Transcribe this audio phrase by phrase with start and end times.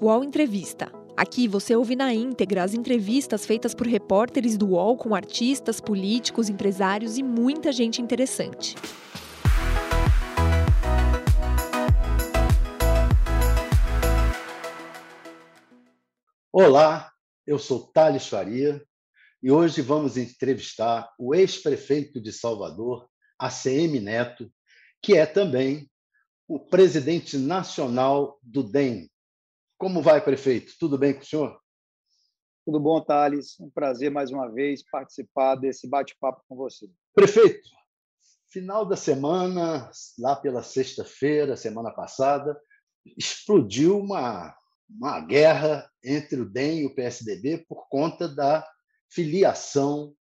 [0.00, 0.92] UOL Entrevista.
[1.16, 6.48] Aqui você ouve na íntegra as entrevistas feitas por repórteres do UOL com artistas, políticos,
[6.48, 8.76] empresários e muita gente interessante.
[16.52, 17.10] Olá,
[17.44, 18.80] eu sou Thales Faria
[19.42, 24.48] e hoje vamos entrevistar o ex-prefeito de Salvador, ACM Neto,
[25.02, 25.90] que é também
[26.46, 29.10] o presidente nacional do DEM,
[29.78, 30.74] como vai, prefeito?
[30.78, 31.58] Tudo bem com o senhor?
[32.66, 33.58] Tudo bom, Thales.
[33.60, 36.90] Um prazer mais uma vez participar desse bate-papo com você.
[37.14, 37.70] Prefeito,
[38.50, 42.60] final da semana, lá pela sexta-feira, semana passada,
[43.16, 44.54] explodiu uma,
[44.90, 48.68] uma guerra entre o DEM e o PSDB por conta da
[49.10, 50.12] filiação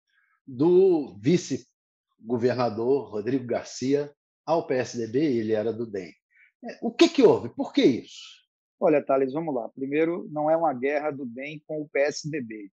[0.46, 6.12] do vice-governador Rodrigo Garcia ao PSDB, ele era do DEM.
[6.64, 7.48] É, o que, que houve?
[7.48, 8.45] Por que isso?
[8.78, 9.68] Olha, Thales, vamos lá.
[9.70, 12.70] Primeiro, não é uma guerra do bem com o PSDB.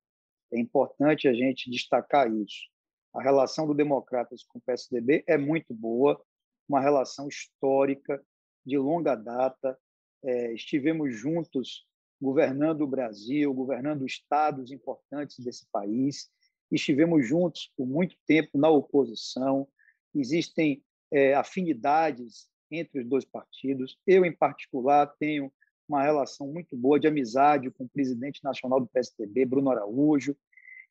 [0.51, 2.67] É importante a gente destacar isso.
[3.13, 6.21] A relação do Democratas com o PSDB é muito boa,
[6.67, 8.21] uma relação histórica,
[8.65, 9.77] de longa data.
[10.23, 11.85] É, estivemos juntos
[12.21, 16.29] governando o Brasil, governando estados importantes desse país.
[16.69, 19.67] Estivemos juntos por muito tempo na oposição.
[20.13, 23.97] Existem é, afinidades entre os dois partidos.
[24.05, 25.51] Eu, em particular, tenho
[25.87, 30.35] uma relação muito boa de amizade com o presidente nacional do PSDB, Bruno Araújo,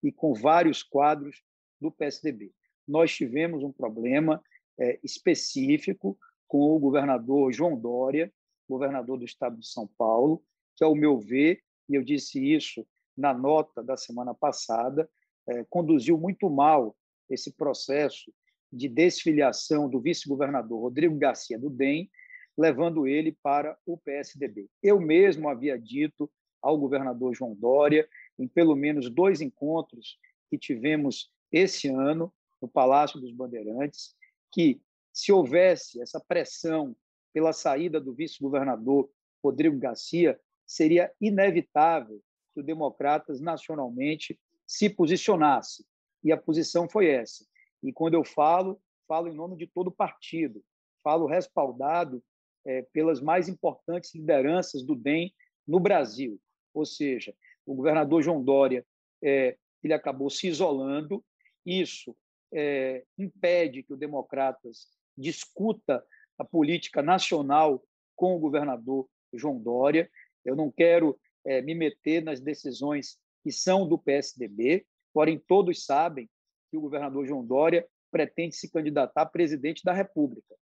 [0.02, 1.42] e com vários quadros
[1.80, 2.52] do PSDB.
[2.86, 4.42] Nós tivemos um problema
[4.78, 8.32] é, específico com o governador João Dória,
[8.68, 10.42] governador do estado de São Paulo,
[10.76, 15.08] que, ao meu ver, e eu disse isso na nota da semana passada,
[15.48, 16.96] é, conduziu muito mal
[17.28, 18.32] esse processo
[18.72, 22.10] de desfiliação do vice-governador Rodrigo Garcia do DEM
[22.56, 24.68] levando ele para o PSDB.
[24.82, 28.08] Eu mesmo havia dito ao governador João Dória,
[28.38, 30.18] em pelo menos dois encontros
[30.50, 34.14] que tivemos esse ano no Palácio dos Bandeirantes,
[34.52, 34.80] que
[35.12, 36.96] se houvesse essa pressão
[37.32, 39.10] pela saída do vice-governador
[39.42, 42.22] Rodrigo Garcia, seria inevitável
[42.54, 45.84] que o Democratas nacionalmente se posicionasse.
[46.22, 47.44] E a posição foi essa.
[47.82, 50.62] E quando eu falo, falo em nome de todo o partido,
[51.02, 52.22] falo respaldado
[52.64, 55.32] é, pelas mais importantes lideranças do DEM
[55.66, 56.40] no Brasil.
[56.74, 57.34] Ou seja,
[57.66, 58.84] o governador João Dória
[59.22, 61.24] é, ele acabou se isolando.
[61.64, 62.16] Isso
[62.52, 66.04] é, impede que o Democratas discuta
[66.38, 67.84] a política nacional
[68.16, 70.10] com o governador João Dória.
[70.44, 76.28] Eu não quero é, me meter nas decisões que são do PSDB, porém todos sabem
[76.70, 80.54] que o governador João Dória pretende se candidatar a presidente da República.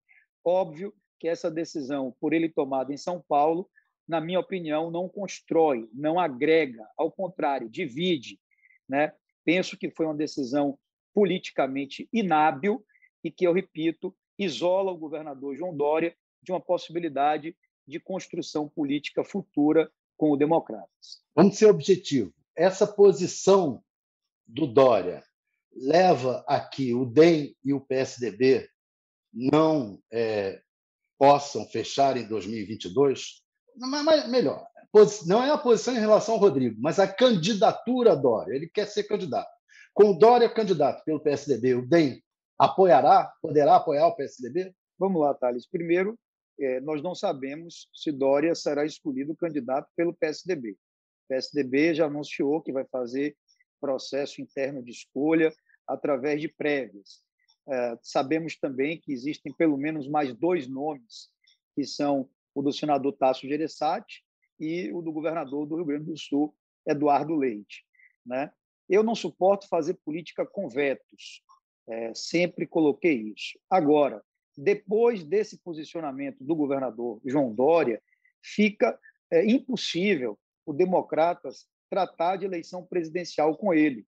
[0.45, 3.69] Óbvio que essa decisão, por ele tomada em São Paulo,
[4.09, 8.41] na minha opinião, não constrói, não agrega, ao contrário, divide.
[8.89, 9.13] Né?
[9.45, 10.79] Penso que foi uma decisão
[11.15, 12.85] politicamente inábil
[13.23, 17.55] e que, eu repito, isola o governador João Dória de uma possibilidade
[17.87, 21.23] de construção política futura com o Democratas.
[21.35, 22.33] Vamos ser objetivo.
[22.57, 23.85] Essa posição
[24.47, 25.23] do Dória
[25.73, 28.69] leva a que o DEM e o PSDB
[29.33, 30.63] não é,
[31.21, 33.43] possam fechar em 2022,
[33.77, 34.67] mas melhor,
[35.27, 38.55] não é a posição em relação ao Rodrigo, mas a candidatura Dória.
[38.55, 39.51] Ele quer ser candidato.
[39.93, 42.23] Com o Dória candidato pelo PSDB, o DEM
[42.59, 44.75] apoiará, poderá apoiar o PSDB?
[44.99, 45.69] Vamos lá, Thales.
[45.69, 46.19] Primeiro,
[46.59, 50.71] é, nós não sabemos se Dória será escolhido candidato pelo PSDB.
[50.71, 50.77] O
[51.29, 53.37] PSDB já anunciou que vai fazer
[53.79, 55.53] processo interno de escolha
[55.87, 57.21] através de prévias.
[57.69, 61.29] É, sabemos também que existem pelo menos mais dois nomes,
[61.75, 64.25] que são o do senador Tasso Gereissati
[64.59, 66.55] e o do governador do Rio Grande do Sul,
[66.87, 67.85] Eduardo Leite.
[68.25, 68.53] Né?
[68.89, 71.43] Eu não suporto fazer política com vetos,
[71.89, 73.59] é, sempre coloquei isso.
[73.69, 74.23] Agora,
[74.57, 78.03] depois desse posicionamento do governador João Dória,
[78.43, 78.99] fica
[79.31, 84.07] é, impossível o Democratas tratar de eleição presidencial com ele.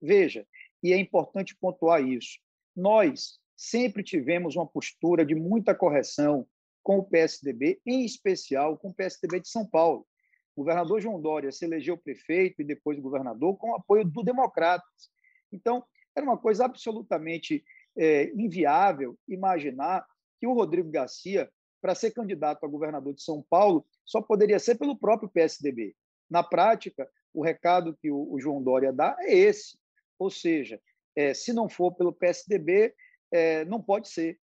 [0.00, 0.46] Veja,
[0.82, 2.38] e é importante pontuar isso,
[2.74, 6.46] nós sempre tivemos uma postura de muita correção
[6.82, 10.06] com o PSDB, em especial com o PSDB de São Paulo.
[10.54, 15.10] O governador João Dória se elegeu prefeito e depois governador com o apoio do Democratas.
[15.50, 15.84] Então,
[16.14, 17.64] era uma coisa absolutamente
[17.96, 20.06] é, inviável imaginar
[20.38, 21.50] que o Rodrigo Garcia,
[21.80, 25.94] para ser candidato a governador de São Paulo, só poderia ser pelo próprio PSDB.
[26.30, 29.76] Na prática, o recado que o, o João Dória dá é esse.
[30.18, 30.80] Ou seja,
[31.16, 32.94] é, se não for pelo PSDB,
[33.32, 34.38] é, não pode ser.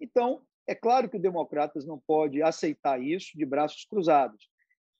[0.00, 4.48] Então, é claro que o Democratas não pode aceitar isso de braços cruzados.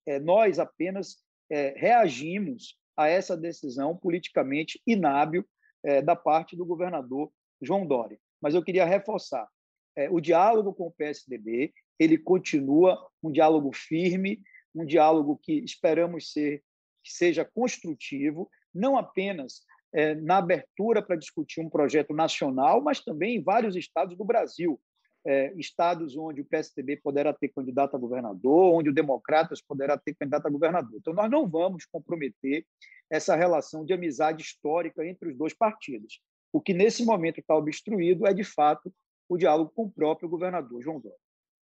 [0.06, 1.16] é, nós apenas
[1.50, 5.44] é, reagimos a essa decisão politicamente inábil
[5.82, 8.18] é, da parte do governador João Dória.
[8.40, 9.48] Mas eu queria reforçar,
[9.96, 14.42] é, o diálogo com o PSDB ele continua um diálogo firme,
[14.74, 16.62] um diálogo que esperamos ser
[17.02, 19.62] que seja construtivo, não apenas
[19.94, 24.80] é, na abertura para discutir um projeto nacional, mas também em vários estados do Brasil.
[25.26, 30.14] É, estados onde o PSDB poderá ter candidato a governador, onde o Democratas poderá ter
[30.14, 30.98] candidato a governador.
[30.98, 32.66] Então, nós não vamos comprometer
[33.08, 36.20] essa relação de amizade histórica entre os dois partidos.
[36.52, 38.92] O que, nesse momento, está obstruído é, de fato,
[39.26, 41.16] o diálogo com o próprio governador João Dória.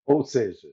[0.05, 0.69] Ou seja,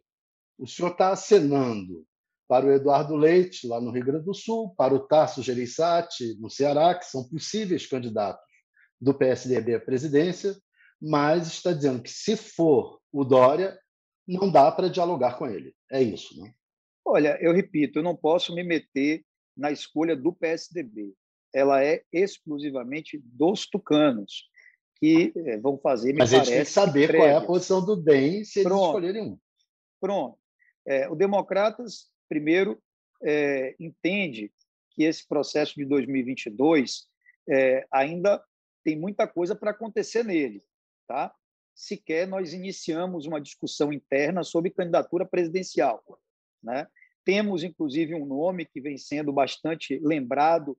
[0.58, 2.04] o senhor está acenando
[2.52, 6.50] para o Eduardo Leite, lá no Rio Grande do Sul, para o Tasso Gereissati, no
[6.50, 8.44] Ceará, que são possíveis candidatos
[9.00, 10.58] do PSDB à presidência,
[11.02, 13.80] mas está dizendo que, se for o Dória,
[14.28, 15.74] não dá para dialogar com ele.
[15.90, 16.44] É isso, não?
[16.44, 16.54] Né?
[17.06, 19.24] Olha, eu repito, eu não posso me meter
[19.56, 21.14] na escolha do PSDB.
[21.56, 24.50] Ela é exclusivamente dos tucanos,
[24.98, 26.36] que eh, vão fazer, me Mas parece...
[26.36, 29.24] Mas a gente tem que saber qual é a posição do DEM se eles escolherem
[29.24, 29.40] um.
[30.02, 30.38] Pronto.
[30.86, 32.82] É, o Democratas primeiro,
[33.22, 34.54] é, entende
[34.92, 37.06] que esse processo de 2022
[37.50, 38.42] é, ainda
[38.86, 40.64] tem muita coisa para acontecer nele.
[41.06, 41.36] Tá?
[41.76, 46.02] Sequer nós iniciamos uma discussão interna sobre candidatura presidencial.
[46.64, 46.88] Né?
[47.26, 50.78] Temos, inclusive, um nome que vem sendo bastante lembrado,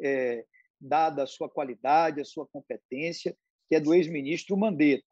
[0.00, 0.42] é,
[0.80, 3.36] dada a sua qualidade, a sua competência,
[3.68, 5.04] que é do ex-ministro Mandetta.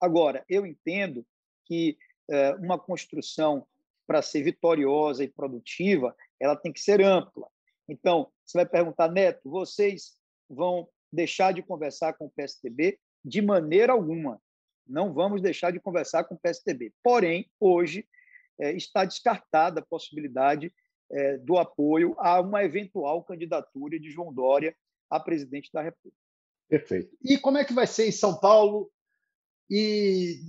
[0.00, 1.24] Agora, eu entendo
[1.64, 1.96] que
[2.28, 3.64] é, uma construção
[4.06, 7.48] para ser vitoriosa e produtiva, ela tem que ser ampla.
[7.88, 10.16] Então, você vai perguntar, Neto, vocês
[10.48, 12.98] vão deixar de conversar com o PSDB?
[13.24, 14.40] De maneira alguma.
[14.86, 16.92] Não vamos deixar de conversar com o PSDB.
[17.02, 18.06] Porém, hoje
[18.58, 20.72] é, está descartada a possibilidade
[21.10, 24.76] é, do apoio a uma eventual candidatura de João Dória
[25.10, 26.16] a presidente da República.
[26.68, 27.16] Perfeito.
[27.22, 28.90] E como é que vai ser em São Paulo
[29.70, 30.40] e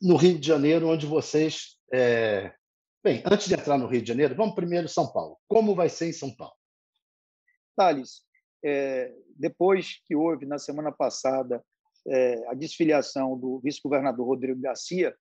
[0.00, 2.52] no Rio de Janeiro, onde vocês é,
[3.02, 5.38] Bem, antes de entrar no Rio de Janeiro, vamos primeiro São Paulo.
[5.46, 6.54] Como vai ser em São Paulo?
[7.76, 8.22] Thales,
[8.64, 11.64] é, depois que houve, na semana passada,
[12.08, 15.16] é, a desfiliação do vice-governador Rodrigo Garcia,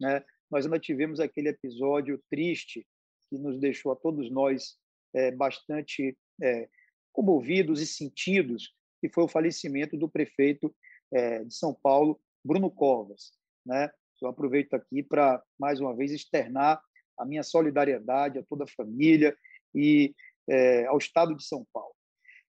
[0.00, 2.86] né, nós ainda tivemos aquele episódio triste
[3.28, 4.78] que nos deixou a todos nós
[5.14, 6.66] é, bastante é,
[7.12, 8.72] comovidos e sentidos,
[9.02, 10.74] que foi o falecimento do prefeito
[11.12, 13.32] é, de São Paulo, Bruno Covas.
[13.66, 13.90] Né?
[14.22, 16.82] Eu aproveito aqui para, mais uma vez, externar
[17.18, 19.36] a minha solidariedade a toda a família
[19.74, 20.14] e
[20.48, 21.94] é, ao Estado de São Paulo.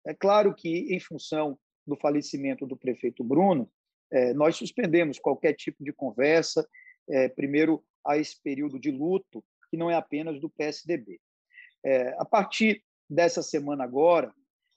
[0.05, 3.69] É claro que, em função do falecimento do prefeito Bruno,
[4.11, 6.67] é, nós suspendemos qualquer tipo de conversa,
[7.09, 11.19] é, primeiro, a esse período de luto, que não é apenas do PSDB.
[11.85, 14.33] É, a partir dessa semana agora,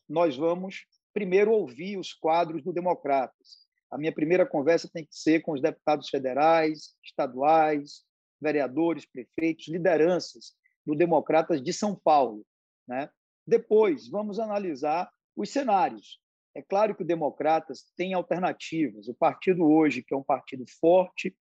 [0.09, 3.63] nós vamos primeiro ouvir os quadros do Democratas.
[3.91, 8.05] A minha primeira conversa tem que ser com os deputados federais, estaduais,
[8.43, 10.55] vereadores, prefeitos, lideranças
[10.85, 12.45] do Democratas de São Paulo.
[12.87, 13.09] Né?
[13.47, 16.21] Depois, vamos analisar os cenários.
[16.55, 19.09] É claro que o Democratas tem alternativas.
[19.09, 21.35] O partido hoje, que é um partido forte,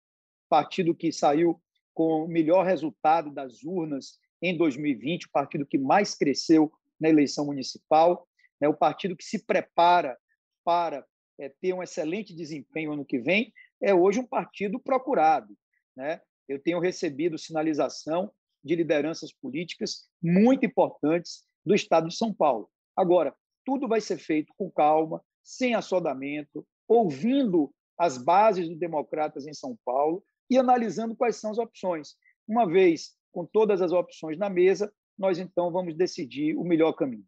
[0.48, 1.60] partido que saiu
[1.94, 7.46] com o melhor resultado das urnas em 2020, o partido que mais cresceu na eleição
[7.46, 8.27] municipal,
[8.62, 8.68] né?
[8.68, 10.18] o partido que se prepara
[10.63, 11.06] para
[11.39, 15.58] é, ter um excelente desempenho ano que vem, é hoje um partido procurado.
[15.96, 16.22] Né?
[16.50, 18.32] Eu tenho recebido sinalização
[18.63, 22.70] de lideranças políticas muito importantes do Estado de São Paulo.
[22.98, 29.53] Agora, tudo vai ser feito com calma, sem assodamento, ouvindo as bases do Democratas em
[29.53, 32.15] São Paulo e analisando quais são as opções.
[32.48, 37.25] Uma vez com todas as opções na mesa, nós então vamos decidir o melhor caminho.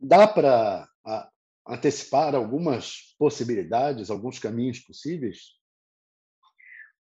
[0.00, 0.88] Dá para
[1.66, 5.61] antecipar algumas possibilidades, alguns caminhos possíveis?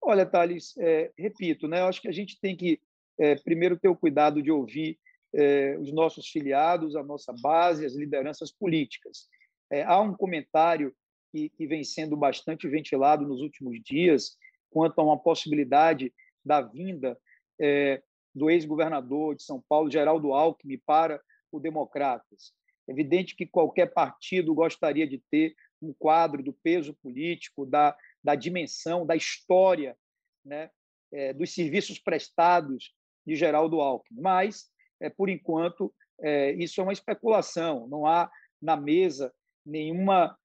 [0.06, 2.80] Olha, Thales, é, repito, né, eu acho que a gente tem que,
[3.18, 5.00] é, primeiro, ter o cuidado de ouvir
[5.34, 9.30] é, os nossos filiados, a nossa base, as lideranças políticas.
[9.72, 10.94] É, há um comentário
[11.32, 14.38] que, que, vem sendo bastante ventilado nos últimos dias
[14.70, 16.14] quanto a uma possibilidade
[16.46, 17.18] da vinda
[17.60, 18.04] é,
[18.36, 22.54] do ex-governador de São Paulo, Geraldo Alckmin, para o Democratas.
[22.88, 28.36] É evidente que qualquer partido gostaria de ter um quadro do peso político, da da
[28.36, 29.98] dimensão, da história
[30.46, 30.70] né,
[31.12, 32.94] é, dos serviços prestados
[33.26, 34.22] de Geraldo Alckmin.
[34.22, 39.34] Mas, é, por enquanto, é, isso é uma especulação, não há na mesa
[39.66, 40.38] nenhuma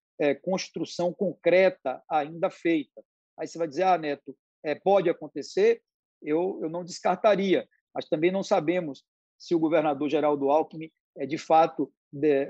[0.43, 3.05] construção concreta ainda feita.
[3.39, 5.81] Aí você vai dizer, ah, Neto, é, pode acontecer?
[6.21, 9.05] Eu, eu não descartaria, mas também não sabemos
[9.39, 11.93] se o governador Geraldo Alckmin é de fato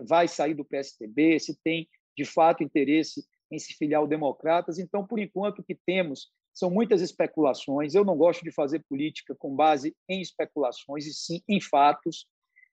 [0.06, 4.78] vai sair do PSDB, se tem de fato interesse em se filiar ao Democratas.
[4.78, 7.95] Então, por enquanto, o que temos são muitas especulações.
[7.95, 12.26] Eu não gosto de fazer política com base em especulações, e sim em fatos,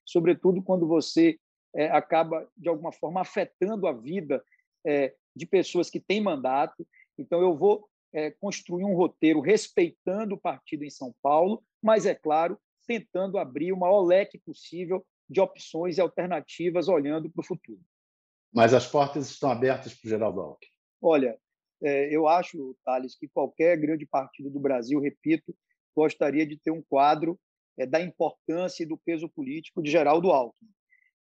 [0.04, 1.38] sobretudo quando você
[1.74, 4.42] é, acaba, de alguma forma, afetando a vida
[4.84, 6.86] é, de pessoas que têm mandato.
[7.18, 12.14] Então, eu vou é, construir um roteiro respeitando o partido em São Paulo, mas, é
[12.14, 17.80] claro, tentando abrir o maior leque possível de opções e alternativas olhando para o futuro.
[18.56, 20.70] Mas as portas estão abertas para o Geraldo Alckmin.
[21.02, 21.38] Olha,
[21.82, 25.54] é, eu acho, Thales, que qualquer grande partido do Brasil, repito,
[25.94, 27.38] gostaria de ter um quadro
[27.78, 30.70] é, da importância e do peso político de Geraldo Alckmin.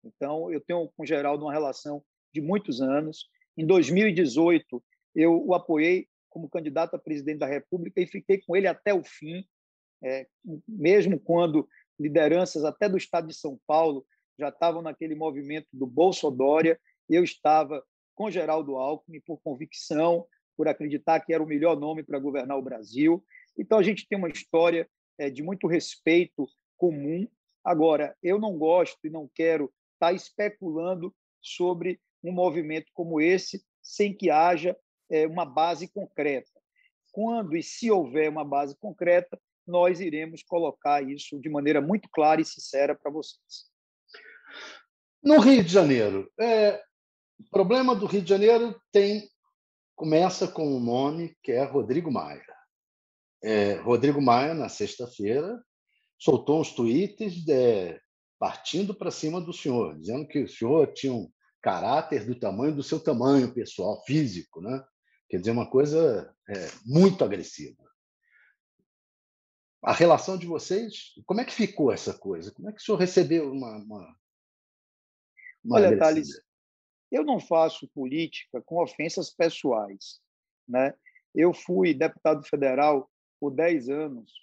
[0.05, 2.01] Então, eu tenho com o Geraldo uma relação
[2.33, 3.27] de muitos anos.
[3.57, 4.81] Em 2018,
[5.13, 9.03] eu o apoiei como candidato a presidente da República e fiquei com ele até o
[9.03, 9.43] fim,
[10.01, 10.25] é,
[10.65, 11.67] mesmo quando
[11.99, 14.05] lideranças até do estado de São Paulo
[14.39, 17.83] já estavam naquele movimento do Bolsodória, eu estava
[18.15, 22.61] com Geraldo Alckmin por convicção, por acreditar que era o melhor nome para governar o
[22.61, 23.23] Brasil.
[23.57, 26.47] Então, a gente tem uma história é, de muito respeito
[26.77, 27.27] comum.
[27.63, 33.63] Agora, eu não gosto e não quero estar tá especulando sobre um movimento como esse
[33.81, 34.75] sem que haja
[35.09, 36.49] é, uma base concreta.
[37.11, 42.41] Quando e se houver uma base concreta, nós iremos colocar isso de maneira muito clara
[42.41, 43.69] e sincera para vocês.
[45.23, 46.83] No Rio de Janeiro, é,
[47.39, 49.29] o problema do Rio de Janeiro tem
[49.95, 52.45] começa com um nome que é Rodrigo Maia.
[53.43, 55.57] É, Rodrigo Maia, na sexta-feira,
[56.19, 57.99] soltou uns tweets é,
[58.37, 62.83] partindo para cima do senhor, dizendo que o senhor tinha um caráter do tamanho do
[62.83, 64.83] seu tamanho pessoal, físico, né?
[65.29, 67.83] Quer dizer, uma coisa é, muito agressiva.
[69.83, 72.51] A relação de vocês, como é que ficou essa coisa?
[72.51, 73.77] Como é que o senhor recebeu uma.
[73.77, 74.15] uma,
[75.63, 76.29] uma Olha, Thales,
[77.15, 80.19] eu não faço política com ofensas pessoais.
[80.67, 80.93] Né?
[81.33, 84.33] Eu fui deputado federal por 10 anos,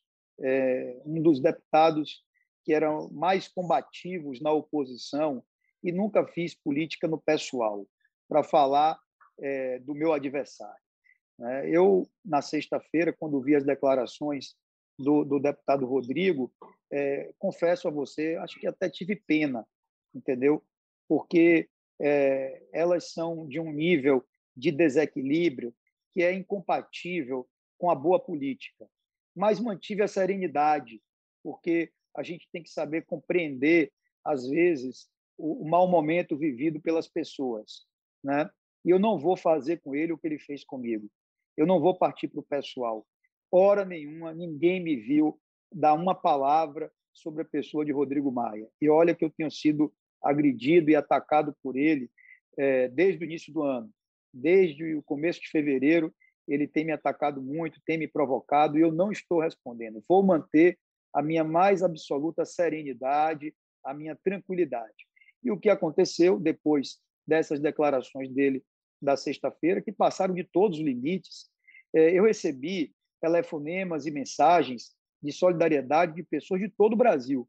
[0.40, 2.24] é, um dos deputados
[2.64, 5.44] que eram mais combativos na oposição
[5.82, 7.86] e nunca fiz política no pessoal
[8.26, 8.98] para falar
[9.38, 10.82] é, do meu adversário.
[11.38, 11.68] Né?
[11.68, 14.54] Eu, na sexta-feira, quando vi as declarações
[14.98, 16.50] do, do deputado Rodrigo,
[16.90, 19.66] é, confesso a você, acho que até tive pena,
[20.14, 20.64] entendeu?
[21.06, 21.68] Porque
[22.02, 24.24] é, elas são de um nível
[24.56, 25.72] de desequilíbrio
[26.12, 28.88] que é incompatível com a boa política.
[29.34, 31.00] Mas mantive a serenidade,
[31.42, 33.92] porque a gente tem que saber compreender,
[34.24, 37.86] às vezes, o, o mau momento vivido pelas pessoas.
[38.22, 38.50] Né?
[38.84, 41.08] E eu não vou fazer com ele o que ele fez comigo.
[41.56, 43.06] Eu não vou partir para o pessoal.
[43.50, 45.40] Hora nenhuma, ninguém me viu
[45.72, 48.68] dar uma palavra sobre a pessoa de Rodrigo Maia.
[48.80, 49.92] E olha que eu tenho sido
[50.22, 52.10] agredido e atacado por ele
[52.58, 53.90] é, desde o início do ano.
[54.32, 56.14] Desde o começo de fevereiro,
[56.48, 60.02] ele tem me atacado muito, tem me provocado e eu não estou respondendo.
[60.08, 60.78] Vou manter
[61.12, 65.06] a minha mais absoluta serenidade, a minha tranquilidade.
[65.42, 68.64] E o que aconteceu depois dessas declarações dele
[69.00, 71.50] da sexta-feira, que passaram de todos os limites,
[71.94, 77.48] é, eu recebi telefonemas e mensagens de solidariedade de pessoas de todo o Brasil,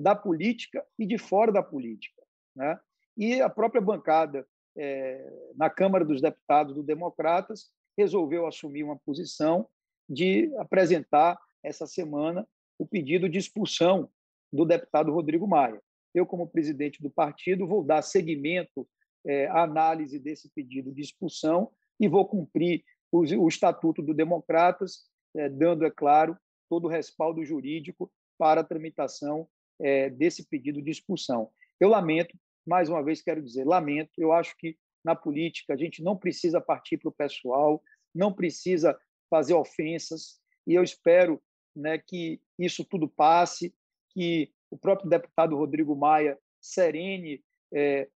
[0.00, 2.22] da política e de fora da política.
[2.56, 2.78] Né?
[3.16, 9.68] E a própria bancada é, na Câmara dos Deputados do Democratas resolveu assumir uma posição
[10.08, 12.46] de apresentar essa semana
[12.78, 14.08] o pedido de expulsão
[14.52, 15.80] do deputado Rodrigo Maia.
[16.14, 18.88] Eu, como presidente do partido, vou dar seguimento
[19.24, 25.04] é, à análise desse pedido de expulsão e vou cumprir o, o Estatuto do Democratas,
[25.36, 26.36] é, dando, é claro,
[26.68, 29.46] todo o respaldo jurídico para a tramitação
[29.80, 31.50] é, desse pedido de expulsão.
[31.78, 36.02] Eu lamento, mais uma vez quero dizer, lamento, eu acho que na política a gente
[36.02, 37.82] não precisa partir para o pessoal,
[38.14, 41.42] não precisa fazer ofensas, e eu espero
[41.74, 43.74] né, que isso tudo passe,
[44.10, 48.08] que o próprio deputado Rodrigo Maia serene é,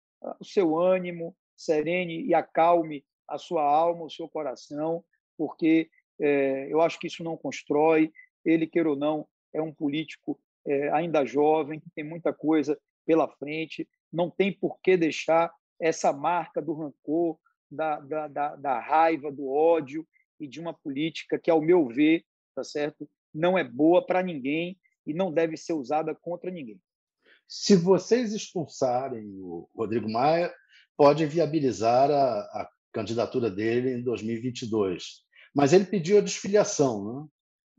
[0.40, 5.04] o seu ânimo, serene e acalme a sua alma, o seu coração,
[5.36, 5.88] porque
[6.20, 8.12] é, eu acho que isso não constrói.
[8.44, 13.28] Ele, queira ou não, é um político é, ainda jovem, que tem muita coisa pela
[13.28, 17.38] frente, não tem por que deixar essa marca do rancor,
[17.70, 20.06] da, da, da, da raiva, do ódio
[20.38, 24.78] e de uma política que, ao meu ver, tá certo, não é boa para ninguém
[25.06, 26.80] e não deve ser usada contra ninguém.
[27.48, 30.52] Se vocês expulsarem o Rodrigo Maia,
[30.96, 35.22] pode viabilizar a, a candidatura dele em 2022.
[35.54, 37.28] Mas ele pediu a desfiliação.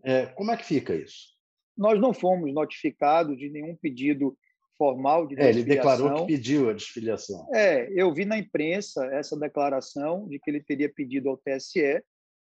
[0.04, 0.14] Né?
[0.14, 1.33] É, como é que fica isso?
[1.78, 4.38] Nós não fomos notificados de nenhum pedido
[4.78, 7.48] formal de é, Ele declarou que pediu a desfiliação.
[7.54, 12.04] É, eu vi na imprensa essa declaração de que ele teria pedido ao TSE,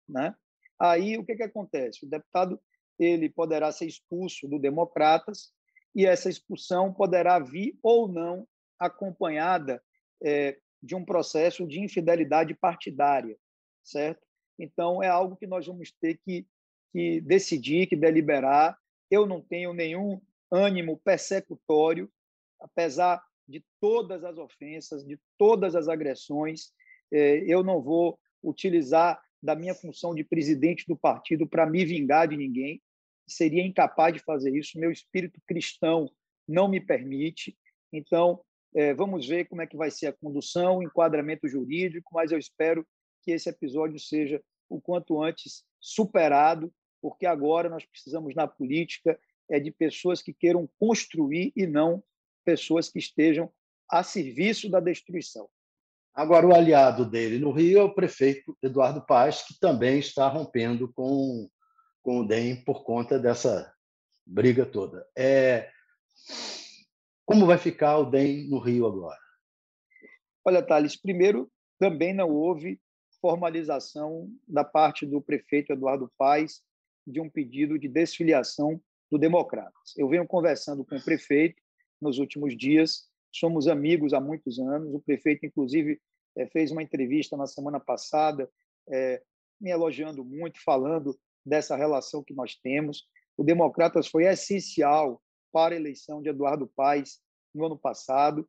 [0.08, 0.36] né?
[0.80, 2.06] Aí o que que acontece?
[2.06, 2.60] O deputado
[2.98, 5.52] ele poderá ser expulso do Democratas
[5.96, 8.48] e essa expulsão poderá vir ou não
[8.80, 9.82] acompanhada
[10.24, 13.38] é, de um processo de infidelidade partidária,
[13.84, 14.26] certo?
[14.58, 16.48] Então é algo que nós vamos ter que,
[16.92, 18.78] que decidir, que deliberar.
[19.12, 22.10] Eu não tenho nenhum ânimo persecutório
[22.62, 26.72] apesar de todas as ofensas, de todas as agressões,
[27.12, 32.28] é, eu não vou utilizar da minha função de presidente do partido para me vingar
[32.28, 32.82] de ninguém.
[33.28, 34.80] Seria incapaz de fazer isso.
[34.80, 36.10] Meu espírito cristão
[36.48, 37.58] não me permite.
[37.92, 38.42] Então,
[38.74, 42.38] é, vamos ver como é que vai ser a condução, o enquadramento jurídico, mas eu
[42.38, 42.88] espero
[43.24, 49.60] que esse episódio seja o quanto antes superado, porque agora nós precisamos na política é
[49.60, 52.02] de pessoas que queiram construir e não
[52.46, 53.52] pessoas que estejam
[53.90, 55.50] a serviço da destruição.
[56.14, 60.92] Agora, o aliado dele no Rio é o prefeito Eduardo Paz, que também está rompendo
[60.94, 61.50] com,
[62.02, 63.74] com o DEM por conta dessa
[64.26, 65.08] briga toda.
[65.18, 65.70] É...
[67.26, 69.20] Como vai ficar o DEM no Rio agora?
[70.44, 72.80] Olha, Thales, primeiro, também não houve
[73.22, 76.62] formalização da parte do prefeito Eduardo Paes
[77.06, 79.94] de um pedido de desfiliação do Democratas.
[79.98, 81.62] Eu venho conversando com o prefeito
[82.02, 83.10] nos últimos dias.
[83.32, 84.94] Somos amigos há muitos anos.
[84.94, 86.00] O prefeito, inclusive,
[86.38, 88.50] eh, fez uma entrevista na semana passada,
[88.90, 89.22] é,
[89.60, 93.08] me elogiando muito, falando dessa relação que nós temos.
[93.38, 97.20] O Democratas foi essencial para a eleição de Eduardo Paes
[97.54, 98.48] no ano passado.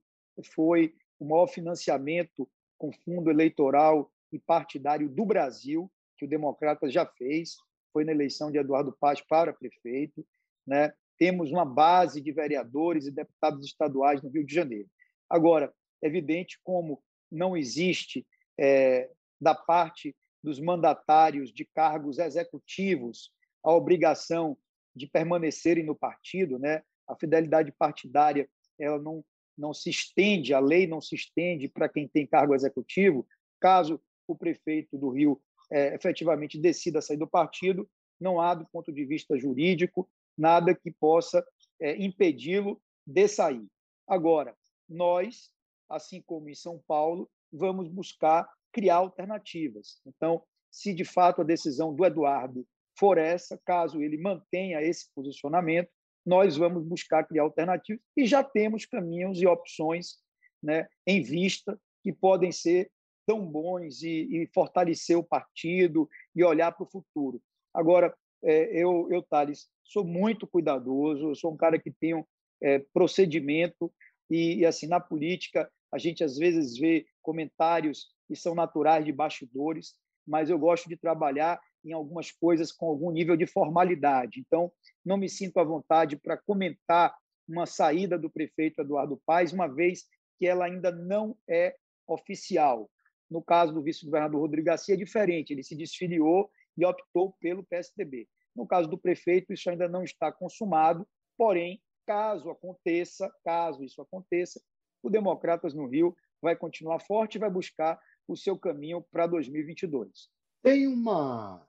[0.55, 7.07] Foi o maior financiamento com fundo eleitoral e partidário do Brasil que o Democratas já
[7.07, 7.57] fez.
[7.93, 10.27] Foi na eleição de Eduardo Paes para prefeito.
[10.67, 10.93] Né?
[11.23, 14.89] temos uma base de vereadores e deputados estaduais no Rio de Janeiro.
[15.31, 17.01] Agora, é evidente como
[17.31, 18.27] não existe,
[18.59, 19.09] é,
[19.41, 23.31] da parte dos mandatários de cargos executivos,
[23.63, 24.59] a obrigação
[24.97, 26.83] de permanecerem no partido, né?
[27.07, 29.25] A fidelidade partidária ela não
[29.57, 33.25] não se estende, a lei não se estende para quem tem cargo executivo.
[33.61, 35.41] Caso o prefeito do Rio
[35.73, 37.89] é, efetivamente decida sair do partido,
[38.21, 41.45] não há, do ponto de vista jurídico, nada que possa
[41.81, 43.67] é, impedi-lo de sair.
[44.07, 44.55] Agora,
[44.89, 45.51] nós,
[45.89, 50.01] assim como em São Paulo, vamos buscar criar alternativas.
[50.07, 52.67] Então, se de fato a decisão do Eduardo
[52.99, 55.91] for essa, caso ele mantenha esse posicionamento,
[56.25, 60.19] nós vamos buscar criar alternativas e já temos caminhos e opções
[60.63, 62.91] né, em vista que podem ser
[63.33, 67.41] tão bons e, e fortalecer o partido e olhar para o futuro.
[67.73, 68.15] Agora,
[68.45, 72.23] é, eu, eu, Thales, sou muito cuidadoso, sou um cara que tem
[72.63, 73.91] é, procedimento
[74.31, 79.13] e, e, assim, na política, a gente às vezes vê comentários que são naturais de
[79.13, 79.95] bastidores,
[80.27, 84.41] mas eu gosto de trabalhar em algumas coisas com algum nível de formalidade.
[84.41, 84.71] Então,
[85.03, 87.17] não me sinto à vontade para comentar
[87.49, 90.05] uma saída do prefeito Eduardo Paes, uma vez
[90.39, 91.75] que ela ainda não é
[92.07, 92.91] oficial.
[93.33, 98.29] No caso do vice-governador Rodrigo Garcia, é diferente, ele se desfiliou e optou pelo PSDB.
[98.55, 104.61] No caso do prefeito, isso ainda não está consumado, porém, caso aconteça, caso isso aconteça,
[105.03, 110.29] o Democratas no Rio vai continuar forte e vai buscar o seu caminho para 2022.
[110.63, 111.67] Tem uma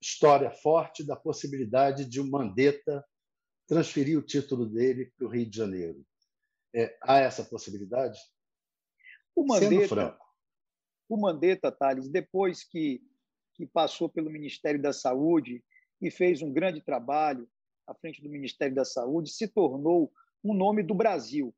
[0.00, 3.04] história forte da possibilidade de o Mandetta
[3.66, 6.04] transferir o título dele para o Rio de Janeiro.
[6.74, 8.18] É, há essa possibilidade?
[9.34, 10.16] O Mandetta,
[11.08, 13.00] o Mandetta, Thales, depois que
[13.54, 15.64] que passou pelo Ministério da Saúde
[16.02, 17.48] e fez um grande trabalho
[17.86, 20.12] à frente do Ministério da Saúde, se tornou
[20.42, 21.54] um nome do Brasil.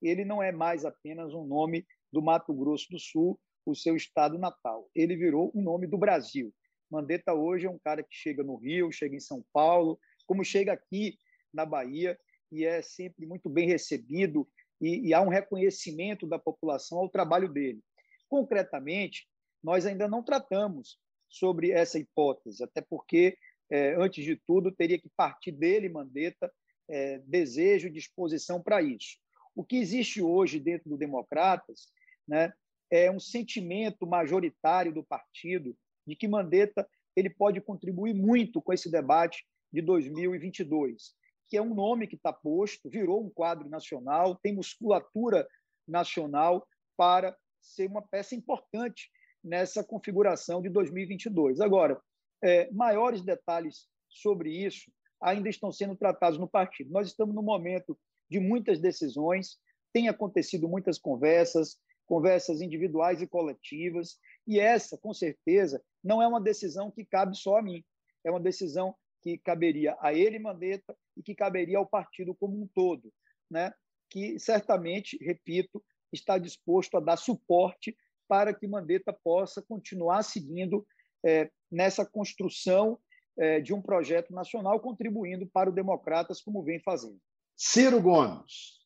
[0.00, 4.38] Ele não é mais apenas um nome do Mato Grosso do Sul, o seu estado
[4.38, 4.88] natal.
[4.94, 6.54] Ele virou um nome do Brasil.
[6.90, 10.72] Mandetta hoje é um cara que chega no Rio, chega em São Paulo, como chega
[10.72, 11.18] aqui
[11.52, 12.18] na Bahia,
[12.50, 14.48] e é sempre muito bem recebido
[14.80, 17.82] e, e há um reconhecimento da população ao trabalho dele.
[18.28, 19.26] Concretamente,
[19.62, 23.36] nós ainda não tratamos sobre essa hipótese, até porque,
[23.70, 26.52] é, antes de tudo, teria que partir dele, Mandetta,
[26.88, 29.18] é, desejo e disposição para isso.
[29.54, 31.88] O que existe hoje dentro do Democratas
[32.26, 32.52] né,
[32.90, 38.90] é um sentimento majoritário do partido de que Mandetta ele pode contribuir muito com esse
[38.90, 41.14] debate de 2022,
[41.48, 45.46] que é um nome que está posto, virou um quadro nacional, tem musculatura
[45.86, 49.10] nacional para ser uma peça importante
[49.42, 51.60] nessa configuração de 2022.
[51.60, 52.00] Agora,
[52.42, 54.90] é, maiores detalhes sobre isso
[55.20, 56.90] ainda estão sendo tratados no partido.
[56.90, 57.98] Nós estamos no momento
[58.30, 59.58] de muitas decisões,
[59.92, 66.40] tem acontecido muitas conversas, conversas individuais e coletivas, e essa, com certeza, não é uma
[66.40, 67.84] decisão que cabe só a mim,
[68.24, 72.68] é uma decisão que caberia a ele, Mandetta, e que caberia ao partido como um
[72.68, 73.12] todo,
[73.50, 73.72] né?
[74.08, 77.96] que certamente, repito, está disposto a dar suporte
[78.28, 80.86] para que Mandetta possa continuar seguindo
[81.24, 82.98] é, nessa construção
[83.38, 87.18] é, de um projeto nacional, contribuindo para o Democratas, como vem fazendo.
[87.56, 88.78] Ciro Gomes.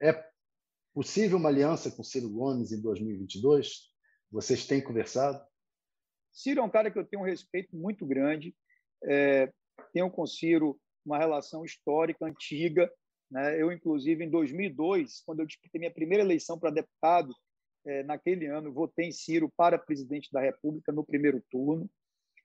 [0.00, 0.24] É
[0.94, 3.92] possível uma aliança com Ciro Gomes em 2022?
[4.30, 5.44] Vocês têm conversado?
[6.32, 8.54] Ciro é um cara que eu tenho um respeito muito grande.
[9.04, 9.52] É,
[9.92, 12.90] tenho com Ciro uma relação histórica, antiga.
[13.30, 13.60] Né?
[13.60, 17.34] Eu, inclusive, em 2002, quando eu disputei minha primeira eleição para deputado,
[17.86, 21.88] é, naquele ano, votei em Ciro para presidente da República no primeiro turno.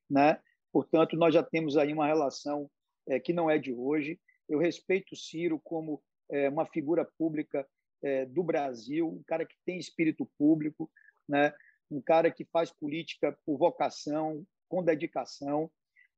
[0.09, 0.39] Né?
[0.71, 2.69] Portanto, nós já temos aí uma relação
[3.07, 4.19] é, que não é de hoje.
[4.47, 7.67] Eu respeito Ciro como é, uma figura pública
[8.31, 10.91] do Brasil, um cara que tem espírito público,
[11.25, 11.53] né?
[11.89, 15.71] um cara que faz política por vocação, com dedicação.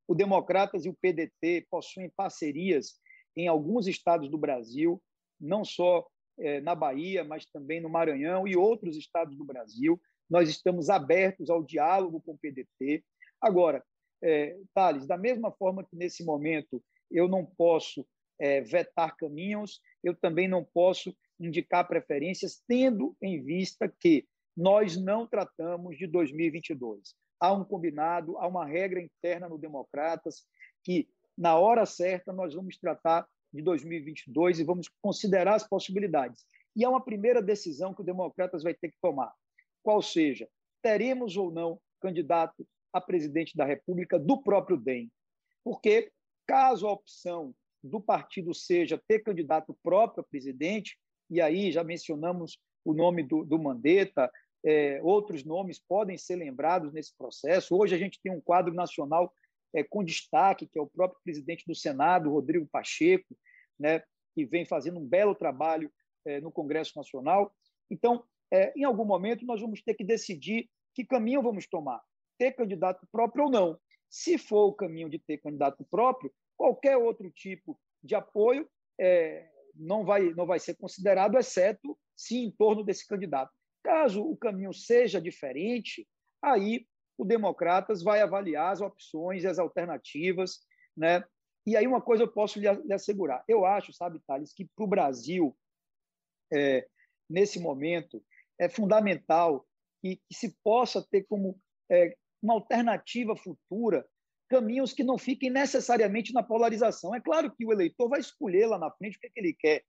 [0.08, 2.98] O Democratas e o PDT possuem parcerias
[3.36, 5.02] em alguns estados do Brasil,
[5.40, 6.06] não só
[6.38, 10.00] é, na Bahia, mas também no Maranhão e outros estados do Brasil.
[10.28, 13.04] Nós estamos abertos ao diálogo com o PDT.
[13.40, 13.84] Agora,
[14.22, 18.06] é, Thales, da mesma forma que nesse momento eu não posso
[18.38, 25.26] é, vetar caminhos, eu também não posso indicar preferências, tendo em vista que nós não
[25.26, 27.14] tratamos de 2022.
[27.38, 30.46] Há um combinado, há uma regra interna no Democratas
[30.82, 36.44] que, na hora certa, nós vamos tratar de 2022 e vamos considerar as possibilidades.
[36.74, 39.32] E é uma primeira decisão que o Democratas vai ter que tomar.
[39.82, 40.48] Qual seja,
[40.82, 45.10] teremos ou não candidato a presidente da República do próprio DEM?
[45.64, 46.10] Porque,
[46.46, 50.98] caso a opção do partido seja ter candidato próprio a presidente,
[51.30, 54.30] e aí já mencionamos o nome do, do Mandetta,
[54.64, 57.76] é, outros nomes podem ser lembrados nesse processo.
[57.76, 59.32] Hoje a gente tem um quadro nacional
[59.76, 63.36] é, com destaque, que é o próprio presidente do Senado, Rodrigo Pacheco,
[63.78, 64.02] né,
[64.34, 65.92] que vem fazendo um belo trabalho
[66.24, 67.54] é, no Congresso Nacional.
[67.90, 72.02] Então, é, em algum momento, nós vamos ter que decidir que caminho vamos tomar,
[72.38, 73.78] ter candidato próprio ou não.
[74.08, 78.66] Se for o caminho de ter candidato próprio, qualquer outro tipo de apoio
[78.98, 83.52] é, não vai, não vai ser considerado, exceto se em torno desse candidato.
[83.84, 86.08] Caso o caminho seja diferente,
[86.40, 86.86] aí
[87.18, 90.60] o Democratas vai avaliar as opções e as alternativas.
[90.96, 91.24] Né?
[91.66, 93.44] E aí uma coisa eu posso lhe, assegurar.
[93.48, 95.56] Eu acho, sabe, Thales, que para o Brasil,
[96.52, 96.86] é,
[97.28, 98.22] nesse momento,
[98.58, 99.66] é fundamental
[100.00, 101.58] que, que se possa ter como
[101.90, 104.06] é, uma alternativa futura
[104.48, 107.14] caminhos que não fiquem necessariamente na polarização.
[107.14, 109.52] É claro que o eleitor vai escolher lá na frente o que, é que ele
[109.52, 109.84] quer,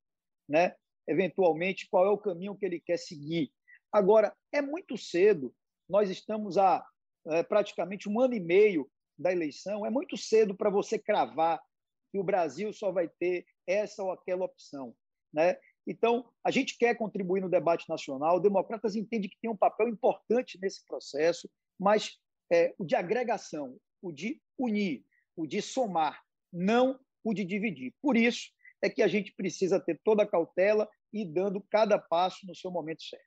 [0.48, 0.74] né?
[1.06, 3.50] eventualmente, qual é o caminho que ele quer seguir.
[3.90, 5.54] Agora, é muito cedo,
[5.88, 6.84] nós estamos há
[7.26, 11.60] é, praticamente um ano e meio da eleição, é muito cedo para você cravar
[12.10, 14.94] que o Brasil só vai ter essa ou aquela opção.
[15.32, 15.58] Né?
[15.86, 20.58] Então, a gente quer contribuir no debate nacional, Democratas entende que tem um papel importante
[20.60, 22.16] nesse processo, mas
[22.52, 25.04] é, o de agregação, o de unir,
[25.36, 27.94] o de somar, não o de dividir.
[28.00, 28.50] Por isso
[28.82, 32.70] é que a gente precisa ter toda a cautela e dando cada passo no seu
[32.70, 33.26] momento certo.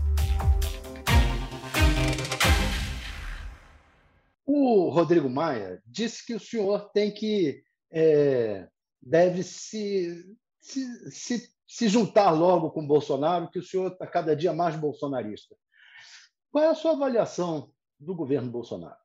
[4.63, 8.69] O Rodrigo Maia disse que o senhor tem que é,
[9.01, 14.35] deve se, se, se, se, juntar logo com o Bolsonaro, que o senhor está cada
[14.35, 15.57] dia mais bolsonarista.
[16.51, 19.01] Qual é a sua avaliação do governo Bolsonaro?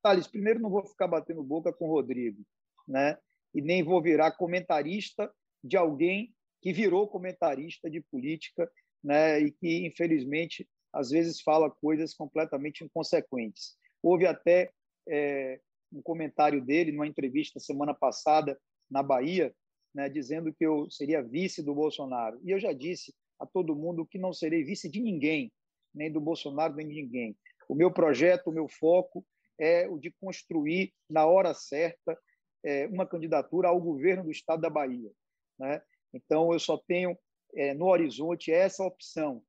[0.00, 2.40] Thales, primeiro não vou ficar batendo boca com o Rodrigo,
[2.86, 3.18] né?
[3.52, 5.32] e nem vou virar comentarista
[5.64, 8.70] de alguém que virou comentarista de política
[9.02, 9.40] né?
[9.40, 13.76] e que, infelizmente, às vezes fala coisas completamente inconsequentes.
[14.04, 14.70] Houve até
[15.08, 15.58] é,
[15.90, 19.54] um comentário dele numa entrevista semana passada na Bahia,
[19.94, 22.38] né, dizendo que eu seria vice do Bolsonaro.
[22.44, 25.50] E eu já disse a todo mundo que não serei vice de ninguém,
[25.94, 27.34] nem do Bolsonaro, nem de ninguém.
[27.66, 29.24] O meu projeto, o meu foco
[29.58, 32.18] é o de construir, na hora certa,
[32.62, 35.10] é, uma candidatura ao governo do Estado da Bahia.
[35.58, 35.80] Né?
[36.12, 37.16] Então, eu só tenho
[37.54, 39.42] é, no horizonte essa opção.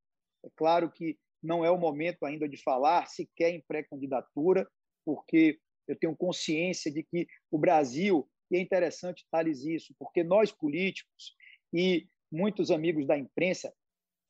[0.46, 4.68] É claro que não é o momento ainda de falar sequer em pré-candidatura,
[5.06, 10.52] porque eu tenho consciência de que o Brasil, e é interessante, Thales, isso, porque nós
[10.52, 11.36] políticos
[11.74, 13.74] e muitos amigos da imprensa,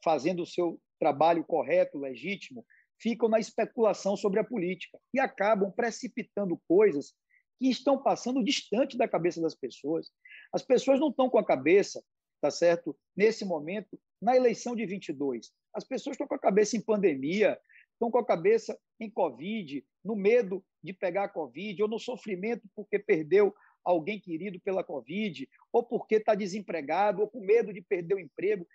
[0.04, 2.66] fazendo o seu trabalho correto, legítimo,
[3.02, 7.14] ficam na especulação sobre a política e acabam precipitando coisas
[7.60, 10.12] que estão passando distante da cabeça das pessoas.
[10.54, 12.04] As pessoas não estão com a cabeça,
[12.42, 12.98] tá certo?
[13.16, 17.60] Nesse momento, na eleição de 22, as pessoas estão com a cabeça em pandemia,
[17.92, 22.68] estão com a cabeça em Covid, no medo de pegar a Covid, ou no sofrimento
[22.74, 28.16] porque perdeu alguém querido pela Covid, ou porque está desempregado, ou com medo de perder
[28.16, 28.66] o emprego.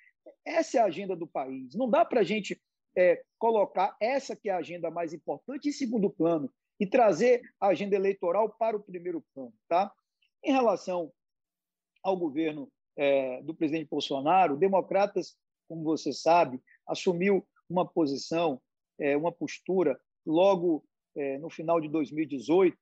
[0.44, 1.74] Essa é a agenda do país.
[1.74, 2.60] Não dá para a gente
[2.96, 7.68] é, colocar essa que é a agenda mais importante em segundo plano e trazer a
[7.68, 9.52] agenda eleitoral para o primeiro plano.
[9.68, 9.92] Tá?
[10.44, 11.12] Em relação
[12.02, 15.36] ao governo é, do presidente Bolsonaro, democratas,
[15.68, 18.60] como você sabe, assumiu uma posição,
[18.98, 20.84] é, uma postura, logo
[21.16, 22.76] é, no final de 2018,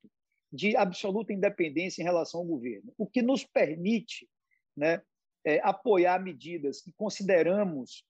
[0.51, 4.27] de absoluta independência em relação ao governo, o que nos permite
[4.75, 5.01] né,
[5.45, 8.03] é, apoiar medidas que consideramos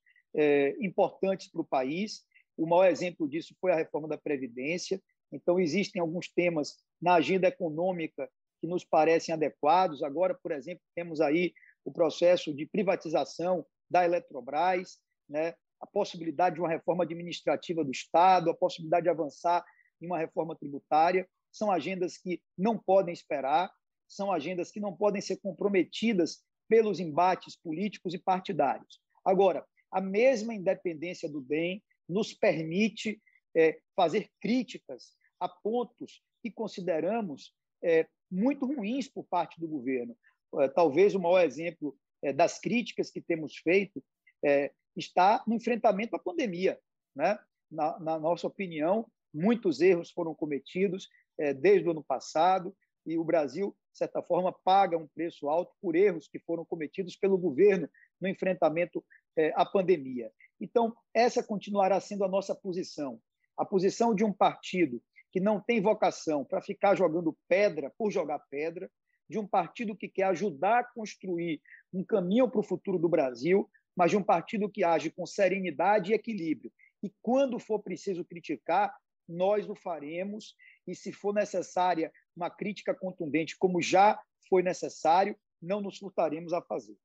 [0.80, 2.24] importantes para o país.
[2.56, 5.02] O maior exemplo disso foi a reforma da Previdência.
[5.32, 8.30] Então, existem alguns temas na agenda econômica
[8.62, 10.04] que nos parecem adequados.
[10.04, 11.52] Agora, por exemplo, temos aí
[11.84, 15.56] o processo de privatização da Eletrobras, né?
[15.80, 19.66] A possibilidade de uma reforma administrativa do Estado, a possibilidade de avançar
[20.02, 21.28] em uma reforma tributária.
[21.52, 23.72] São agendas que não podem esperar,
[24.08, 29.00] são agendas que não podem ser comprometidas pelos embates políticos e partidários.
[29.26, 33.22] Agora, a mesma independência do DEM nos permite
[33.56, 40.16] é, fazer críticas a pontos que consideramos é, muito ruins por parte do governo.
[40.60, 44.04] É, talvez o maior exemplo é, das críticas que temos feito
[44.44, 46.80] é, está no enfrentamento à pandemia.
[47.16, 47.38] Né?
[47.72, 53.24] Na, na, nossa opinião, muitos erros foram cometidos é, desde o ano passado e o
[53.24, 57.90] Brasil, de certa forma, paga um preço alto por erros que foram cometidos pelo governo
[58.20, 59.04] no enfrentamento
[59.36, 60.32] é, à pandemia.
[60.60, 63.20] Então, essa continuará sendo a nossa posição.
[63.58, 68.40] A posição de um partido que não tem vocação para ficar jogando pedra por jogar
[68.50, 68.90] pedra,
[69.30, 71.62] de um partido que quer ajudar a construir
[71.94, 76.12] um caminho para o futuro do Brasil, mas de um partido que age com serenidade
[76.12, 76.72] e equilíbrio.
[77.02, 78.96] E quando for preciso criticar,
[79.28, 80.56] nós o faremos,
[80.88, 86.62] e se for necessária uma crítica contundente, como já foi necessário, não nos furtaremos a
[86.62, 86.98] fazer.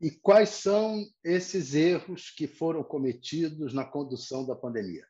[0.00, 5.06] E quais são esses erros que foram cometidos na condução da pandemia?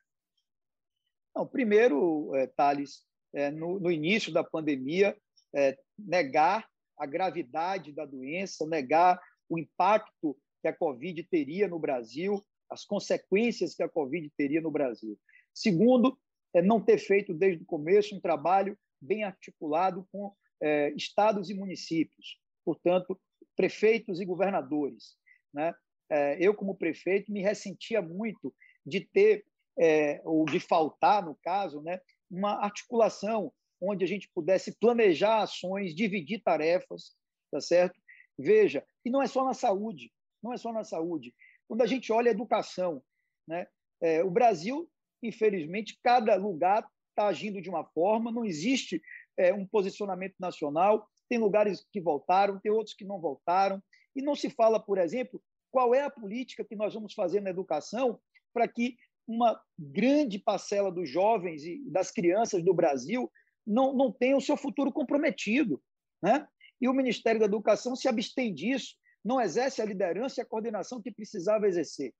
[1.35, 5.15] Não, primeiro, é, Thales, é, no, no, início da pandemia,
[5.53, 12.43] é, negar a gravidade da doença, negar o impacto que a Covid teria no Brasil,
[12.69, 15.17] as consequências que a Covid teria no Brasil.
[15.53, 16.17] Segundo,
[16.53, 21.53] é não ter feito desde o começo um trabalho bem articulado com é, estados e
[21.53, 22.39] municípios.
[22.65, 23.19] Portanto,
[23.55, 25.17] prefeitos e governadores.
[25.53, 25.73] Né?
[26.09, 28.53] É, eu, como prefeito, me ressentia muito
[28.85, 29.45] de ter,
[29.77, 35.95] é, ou de faltar, no caso, né, uma articulação onde a gente pudesse planejar ações,
[35.95, 37.15] dividir tarefas,
[37.51, 37.99] tá certo?
[38.37, 41.33] Veja, e não é só na saúde, não é só na saúde.
[41.67, 43.01] Quando a gente olha a educação,
[43.47, 43.67] né,
[44.01, 44.89] é, o Brasil,
[45.21, 49.01] infelizmente, cada lugar está agindo de uma forma, não existe
[49.37, 53.81] é, um posicionamento nacional, tem lugares que voltaram, tem outros que não voltaram.
[54.15, 57.51] E não se fala, por exemplo, qual é a política que nós vamos fazer na
[57.51, 58.19] educação
[58.53, 58.97] para que
[59.27, 63.31] uma grande parcela dos jovens e das crianças do Brasil
[63.65, 65.81] não, não tenha o seu futuro comprometido.
[66.21, 66.47] Né?
[66.81, 71.01] E o Ministério da Educação se abstém disso, não exerce a liderança e a coordenação
[71.01, 72.13] que precisava exercer.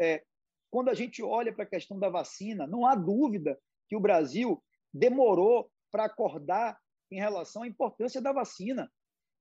[0.00, 0.22] É,
[0.70, 4.62] quando a gente olha para a questão da vacina, não há dúvida que o Brasil
[4.92, 6.78] demorou para acordar
[7.10, 8.90] em relação à importância da vacina.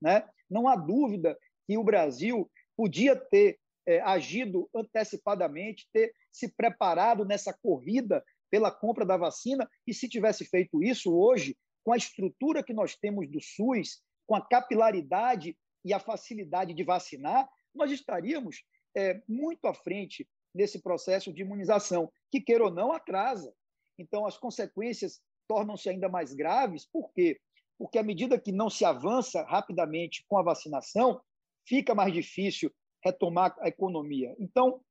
[0.01, 0.27] Né?
[0.49, 1.37] Não há dúvida
[1.67, 9.05] que o Brasil podia ter é, agido antecipadamente, ter se preparado nessa corrida pela compra
[9.05, 13.41] da vacina, e se tivesse feito isso hoje, com a estrutura que nós temos do
[13.41, 18.65] SUS, com a capilaridade e a facilidade de vacinar, nós estaríamos
[18.97, 23.53] é, muito à frente nesse processo de imunização, que, queira ou não, atrasa.
[23.97, 27.39] Então, as consequências tornam-se ainda mais graves, por quê?
[27.77, 31.21] porque à medida que não se avança rapidamente com a vacinação,
[31.67, 34.35] fica mais difícil retomar a economia.
[34.39, 34.81] Então,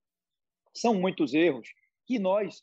[0.74, 1.68] são muitos erros
[2.06, 2.62] que nós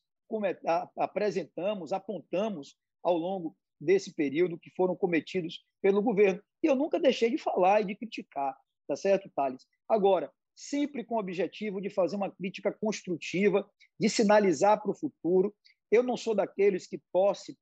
[0.97, 6.41] apresentamos, apontamos ao longo desse período que foram cometidos pelo governo.
[6.63, 8.55] E eu nunca deixei de falar e de criticar,
[8.87, 9.65] tá certo, Thales?
[9.89, 13.67] Agora, sempre com o objetivo de fazer uma crítica construtiva,
[13.99, 15.53] de sinalizar para o futuro.
[15.89, 17.57] Eu não sou daqueles que torce,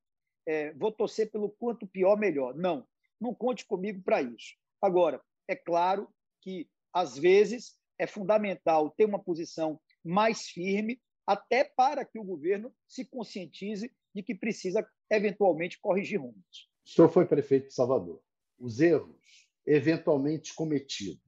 [0.46, 2.54] é, vou torcer pelo quanto pior, melhor.
[2.54, 2.86] Não,
[3.20, 4.54] não conte comigo para isso.
[4.82, 6.08] Agora, é claro
[6.42, 12.74] que, às vezes, é fundamental ter uma posição mais firme, até para que o governo
[12.88, 16.68] se conscientize de que precisa, eventualmente, corrigir rumos.
[16.84, 18.20] O senhor foi prefeito de Salvador.
[18.58, 19.20] Os erros
[19.66, 21.20] eventualmente cometidos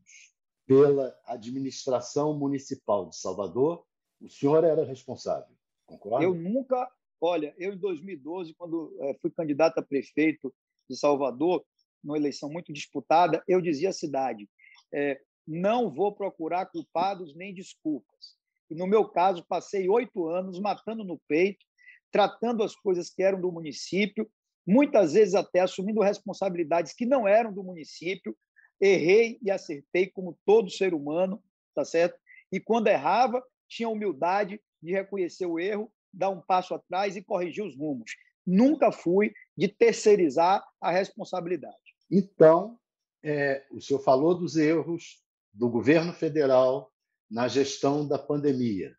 [0.67, 3.85] pela administração municipal de Salvador,
[4.21, 5.55] o senhor era responsável,
[5.87, 6.25] concorda?
[6.25, 6.91] Eu nunca,
[7.21, 10.53] olha, eu em 2012, quando é, fui candidato a prefeito
[10.89, 11.65] de Salvador,
[12.03, 14.49] numa eleição muito disputada, eu dizia à cidade:
[14.93, 18.37] é, não vou procurar culpados nem desculpas.
[18.71, 21.65] E no meu caso, passei oito anos matando no peito,
[22.13, 24.31] tratando as coisas que eram do município,
[24.67, 28.37] muitas vezes até assumindo responsabilidades que não eram do município,
[28.81, 31.43] errei e acertei como todo ser humano,
[31.75, 32.19] tá certo?
[32.53, 37.65] E quando errava, tinha humildade de reconhecer o erro, dar um passo atrás e corrigir
[37.65, 38.11] os rumos.
[38.47, 41.77] Nunca fui de terceirizar a responsabilidade.
[42.11, 42.79] Então,
[43.23, 45.23] é, o senhor falou dos erros
[45.53, 46.93] do governo federal
[47.31, 48.95] na gestão da pandemia.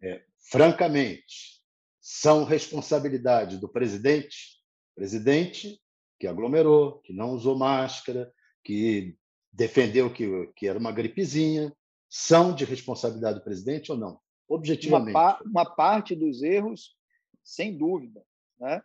[0.00, 1.53] É, francamente,
[2.06, 4.60] são responsabilidade do presidente,
[4.94, 5.80] presidente
[6.20, 8.30] que aglomerou, que não usou máscara,
[8.62, 9.16] que
[9.50, 11.74] defendeu que, que era uma gripezinha,
[12.06, 14.20] são de responsabilidade do presidente ou não?
[14.46, 15.16] Objetivamente.
[15.16, 16.94] Uma, uma parte dos erros,
[17.42, 18.22] sem dúvida.
[18.60, 18.82] Né?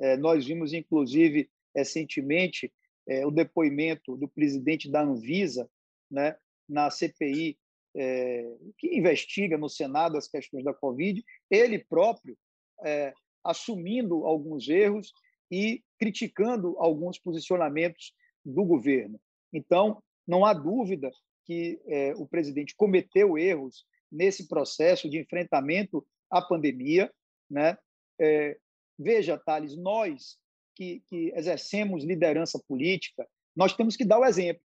[0.00, 2.72] É, nós vimos, inclusive, recentemente,
[3.06, 5.68] é, o depoimento do presidente da Anvisa
[6.10, 7.58] né, na CPI,
[7.94, 12.34] é, que investiga no Senado as questões da Covid, ele próprio
[12.84, 13.12] é,
[13.44, 15.12] assumindo alguns erros
[15.50, 18.14] e criticando alguns posicionamentos
[18.44, 19.20] do governo.
[19.52, 21.10] Então, não há dúvida
[21.44, 27.12] que é, o presidente cometeu erros nesse processo de enfrentamento à pandemia.
[27.50, 27.76] Né?
[28.18, 28.58] É,
[28.98, 30.38] veja, Thales, nós
[30.74, 34.62] que, que exercemos liderança política, nós temos que dar o exemplo,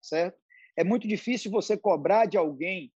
[0.00, 0.38] certo?
[0.76, 2.92] É muito difícil você cobrar de alguém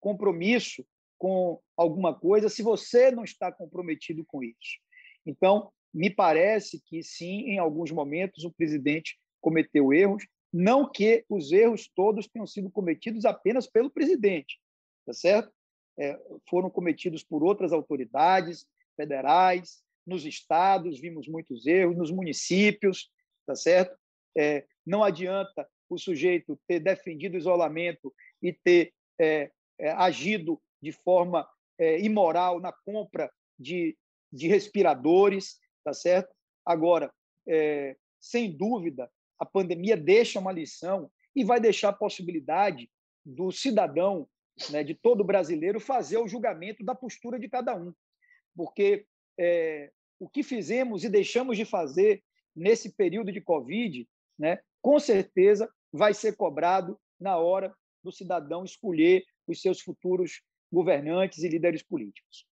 [0.00, 0.86] compromisso
[1.22, 4.80] com alguma coisa se você não está comprometido com isso.
[5.24, 11.52] Então, me parece que sim, em alguns momentos o presidente cometeu erros, não que os
[11.52, 14.58] erros todos tenham sido cometidos apenas pelo presidente,
[15.06, 15.52] tá certo?
[15.96, 23.08] É, foram cometidos por outras autoridades federais, nos estados vimos muitos erros, nos municípios,
[23.46, 23.96] tá certo?
[24.36, 30.92] É, não adianta o sujeito ter defendido o isolamento e ter é, é agido de
[30.92, 33.96] forma é, imoral na compra de,
[34.32, 36.34] de respiradores, tá certo?
[36.64, 37.12] Agora,
[37.46, 42.90] é, sem dúvida, a pandemia deixa uma lição e vai deixar a possibilidade
[43.24, 44.28] do cidadão,
[44.70, 47.92] né, de todo brasileiro, fazer o julgamento da postura de cada um.
[48.54, 49.06] Porque
[49.38, 52.22] é, o que fizemos e deixamos de fazer
[52.54, 54.06] nesse período de Covid,
[54.38, 60.42] né, com certeza vai ser cobrado na hora do cidadão escolher os seus futuros
[60.72, 62.46] governantes e líderes políticos.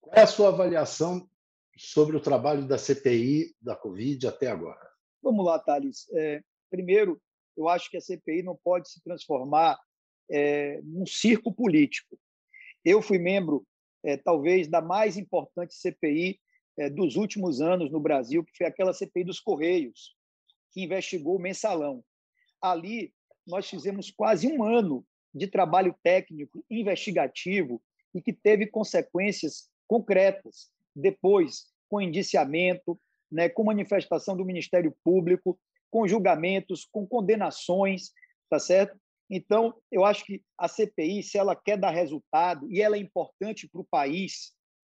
[0.00, 1.28] Qual é a sua avaliação
[1.76, 4.88] sobre o trabalho da CPI da Covid até agora?
[5.22, 6.06] Vamos lá, Thales.
[6.12, 7.20] É, primeiro,
[7.56, 9.78] eu acho que a CPI não pode se transformar
[10.30, 12.18] é, num circo político.
[12.84, 13.66] Eu fui membro,
[14.04, 16.38] é, talvez, da mais importante CPI
[16.76, 20.14] é, dos últimos anos no Brasil, que foi aquela CPI dos Correios,
[20.72, 22.04] que investigou o mensalão.
[22.60, 23.12] Ali,
[23.46, 27.82] nós fizemos quase um ano de trabalho técnico, investigativo,
[28.14, 30.70] e que teve consequências concretas.
[30.94, 32.98] Depois, com indiciamento,
[33.30, 35.58] né, com manifestação do Ministério Público,
[35.90, 38.12] com julgamentos, com condenações,
[38.48, 38.98] tá certo?
[39.28, 43.68] Então, eu acho que a CPI, se ela quer dar resultado e ela é importante
[43.68, 44.52] para o país,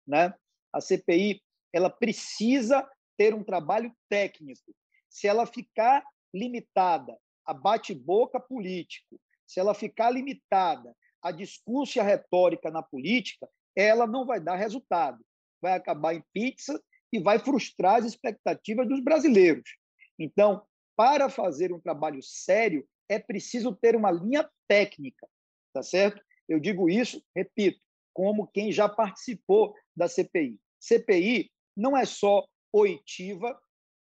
[0.08, 0.34] né?
[0.72, 1.42] A CPI
[1.74, 4.74] ela precisa ter um trabalho técnico.
[5.10, 6.04] Se ela ficar
[6.34, 9.20] limitada a bate-boca político,
[9.50, 14.56] se ela ficar limitada a discurso e a retórica na política, ela não vai dar
[14.56, 15.26] resultado.
[15.60, 16.80] Vai acabar em pizza
[17.12, 19.68] e vai frustrar as expectativas dos brasileiros.
[20.20, 20.64] Então,
[20.96, 25.28] para fazer um trabalho sério, é preciso ter uma linha técnica,
[25.74, 26.22] tá certo?
[26.48, 27.82] Eu digo isso, repito,
[28.14, 30.60] como quem já participou da CPI.
[30.80, 33.60] CPI não é só oitiva,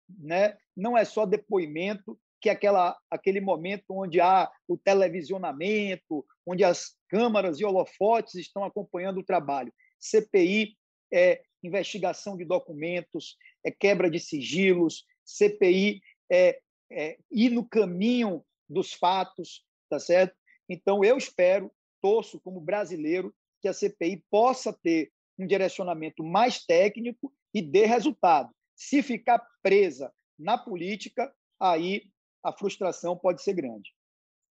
[0.10, 0.58] né?
[0.76, 7.60] não é só depoimento, que aquela, aquele momento onde há o televisionamento, onde as câmaras
[7.60, 9.74] e holofotes estão acompanhando o trabalho.
[10.00, 10.78] CPI
[11.12, 13.36] é investigação de documentos,
[13.66, 20.34] é quebra de sigilos, CPI é, é ir no caminho dos fatos, tá certo?
[20.70, 21.70] Então, eu espero,
[22.02, 28.56] torço como brasileiro, que a CPI possa ter um direcionamento mais técnico e dê resultado.
[28.74, 32.04] Se ficar presa na política, aí
[32.44, 33.92] a frustração pode ser grande.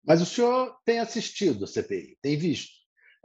[0.05, 2.71] Mas o senhor tem assistido a CPI, tem visto?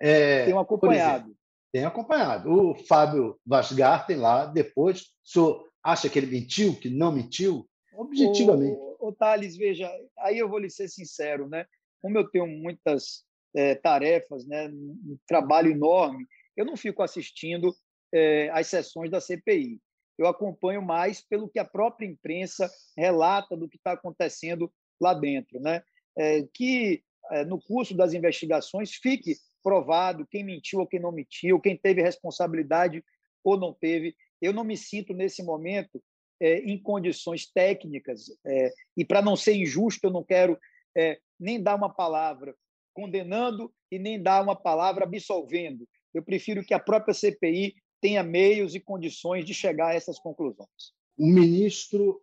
[0.01, 1.25] É, Tenho acompanhado.
[1.25, 1.39] Exemplo,
[1.73, 2.51] tem acompanhado.
[2.51, 7.69] O Fábio Vasgarten lá, depois, o senhor acha que ele mentiu, que não mentiu?
[7.95, 8.77] Objetivamente.
[8.77, 11.67] O, o Thales, veja, aí eu vou lhe ser sincero, né?
[12.03, 16.27] Como eu tenho muitas é, tarefas, né, um trabalho enorme,
[16.57, 17.75] eu não fico assistindo
[18.13, 19.81] é, as sessões da CPI.
[20.19, 25.61] Eu acompanho mais pelo que a própria imprensa relata do que está acontecendo lá dentro,
[25.61, 25.83] né?
[26.17, 31.61] É, que é, no curso das investigações fique provado quem mentiu ou quem não mentiu,
[31.61, 33.05] quem teve responsabilidade
[33.45, 34.17] ou não teve.
[34.41, 36.03] Eu não me sinto nesse momento
[36.41, 40.59] é, em condições técnicas é, e para não ser injusto, eu não quero
[40.97, 42.55] é, nem dar uma palavra
[42.95, 45.87] condenando e nem dar uma palavra absolvendo.
[46.15, 47.75] Eu prefiro que a própria CPI
[48.07, 50.95] tenha meios e condições de chegar a essas conclusões.
[51.19, 52.23] O ministro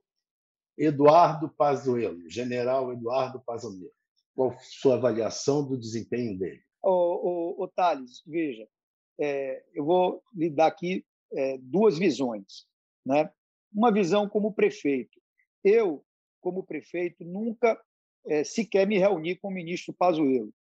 [0.77, 3.91] Eduardo Pazuello, general Eduardo Pazuello,
[4.33, 6.63] qual a sua avaliação do desempenho dele?
[6.81, 8.65] Ô, ô, ô Thales, veja,
[9.19, 12.65] é, eu vou lhe dar aqui é, duas visões.
[13.05, 13.29] Né?
[13.73, 15.19] Uma visão como prefeito.
[15.65, 16.01] Eu,
[16.39, 17.77] como prefeito, nunca
[18.25, 20.53] é, sequer me reuni com o ministro Pazuello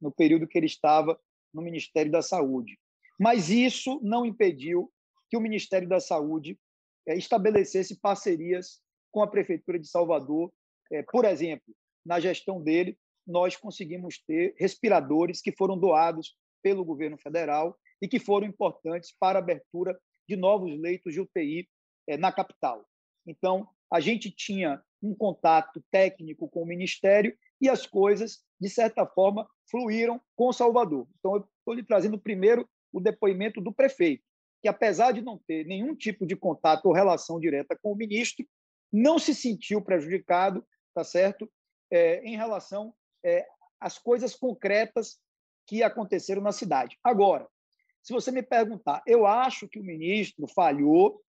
[0.00, 1.20] no período que ele estava
[1.52, 2.78] no Ministério da Saúde.
[3.22, 4.92] Mas isso não impediu
[5.30, 6.58] que o Ministério da Saúde
[7.06, 8.80] é, estabelecesse parcerias
[9.12, 10.52] com a Prefeitura de Salvador.
[10.90, 11.72] É, por exemplo,
[12.04, 18.18] na gestão dele, nós conseguimos ter respiradores que foram doados pelo governo federal e que
[18.18, 19.96] foram importantes para a abertura
[20.28, 21.68] de novos leitos de UTI
[22.08, 22.84] é, na capital.
[23.24, 29.06] Então, a gente tinha um contato técnico com o Ministério e as coisas, de certa
[29.06, 31.06] forma, fluíram com Salvador.
[31.20, 34.24] Então, eu estou lhe trazendo primeiro o depoimento do prefeito,
[34.60, 38.46] que, apesar de não ter nenhum tipo de contato ou relação direta com o ministro,
[38.92, 40.64] não se sentiu prejudicado,
[40.94, 41.50] tá certo,
[41.90, 43.46] é, em relação é,
[43.80, 45.18] às coisas concretas
[45.66, 46.98] que aconteceram na cidade.
[47.02, 47.48] Agora,
[48.02, 51.22] se você me perguntar, eu acho que o ministro falhou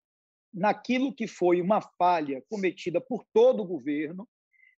[0.53, 4.29] naquilo que foi uma falha cometida por todo o governo,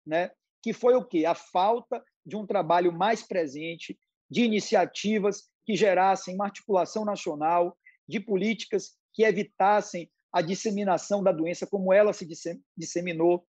[0.06, 0.32] né?
[0.62, 1.26] que foi o quê?
[1.26, 8.20] A falta de um trabalho mais presente, de iniciativas que gerassem uma articulação nacional, de
[8.20, 12.28] políticas que evitassem a disseminação da doença como ela se
[12.76, 13.46] disseminou.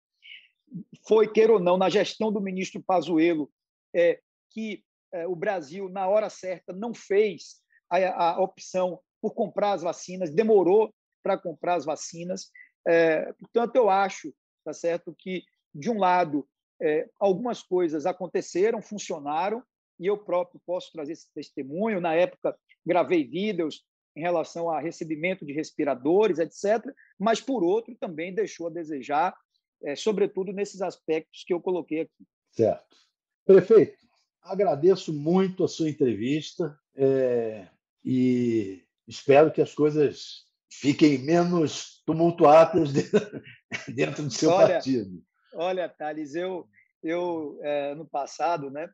[1.07, 3.49] Foi, queira ou não, na gestão do ministro Pazuello,
[3.95, 4.19] é,
[4.51, 4.83] que
[5.13, 10.33] é, o Brasil, na hora certa, não fez a, a opção por comprar as vacinas,
[10.33, 10.93] demorou
[11.23, 12.49] para comprar as vacinas.
[12.85, 14.33] É, portanto, eu acho,
[14.65, 15.43] tá certo, que
[15.73, 16.47] de um lado
[16.81, 19.63] é, algumas coisas aconteceram, funcionaram,
[20.03, 22.01] e eu próprio posso trazer esse testemunho.
[22.01, 22.53] Na época,
[22.85, 26.85] gravei vídeos em relação a recebimento de respiradores, etc.
[27.17, 29.33] Mas, por outro, também deixou a desejar,
[29.81, 32.27] é, sobretudo nesses aspectos que eu coloquei aqui.
[32.51, 32.97] Certo.
[33.45, 33.97] Prefeito,
[34.41, 37.69] agradeço muito a sua entrevista é,
[38.03, 42.91] e espero que as coisas fiquem menos tumultuadas
[43.87, 45.23] dentro do seu olha, partido.
[45.53, 46.67] Olha, Thales, eu,
[47.01, 48.89] eu é, no passado, né,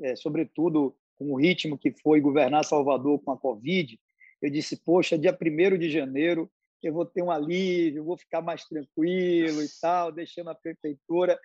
[0.00, 3.98] é, sobretudo com o ritmo que foi governar Salvador com a Covid,
[4.40, 6.50] eu disse, poxa, dia 1 de janeiro
[6.82, 11.38] eu vou ter um alívio, vou ficar mais tranquilo e tal, deixando a prefeitura.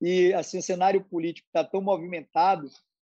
[0.00, 2.68] E assim, o cenário político está tão movimentado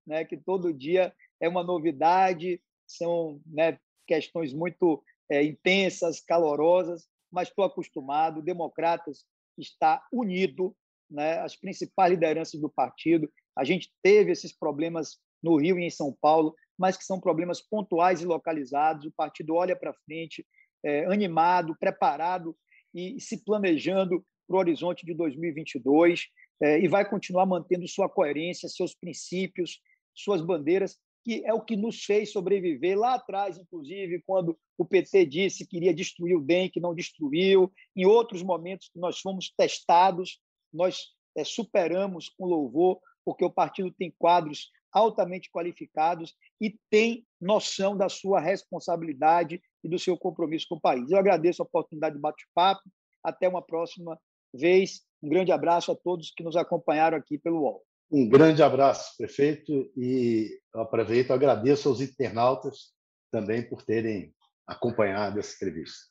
[0.07, 7.49] né, que todo dia é uma novidade, são né, questões muito é, intensas, calorosas, mas
[7.49, 8.43] estou acostumado.
[8.43, 9.25] Democratas
[9.59, 10.75] está unido,
[11.11, 13.31] né, as principais lideranças do partido.
[13.57, 17.61] A gente teve esses problemas no Rio e em São Paulo, mas que são problemas
[17.61, 19.07] pontuais e localizados.
[19.07, 20.47] O partido olha para frente,
[20.85, 22.57] é, animado, preparado
[22.95, 26.27] e se planejando para o horizonte de 2022
[26.63, 29.81] é, e vai continuar mantendo sua coerência, seus princípios,
[30.15, 35.27] suas bandeiras que é o que nos fez sobreviver lá atrás, inclusive, quando o PT
[35.27, 39.53] disse que iria destruir o DEM, que não destruiu, em outros momentos que nós fomos
[39.57, 40.41] testados,
[40.73, 47.97] nós é, superamos com louvor, porque o partido tem quadros altamente qualificados e tem noção
[47.97, 51.11] da sua responsabilidade e do seu compromisso com o país.
[51.11, 52.83] Eu agradeço a oportunidade de bate-papo.
[53.23, 54.19] Até uma próxima
[54.53, 55.03] vez.
[55.23, 57.83] Um grande abraço a todos que nos acompanharam aqui pelo UOL.
[58.11, 62.93] Um grande abraço, prefeito, e aproveito agradeço aos internautas
[63.31, 64.35] também por terem
[64.67, 66.11] acompanhado essa entrevista.